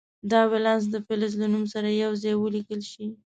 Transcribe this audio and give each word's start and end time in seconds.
دا 0.31 0.41
ولانس 0.51 0.83
د 0.89 0.95
فلز 1.05 1.33
له 1.41 1.47
نوم 1.53 1.65
سره 1.73 1.87
یو 2.03 2.11
ځای 2.23 2.33
ولیکل 2.37 2.81
شي. 2.91 3.05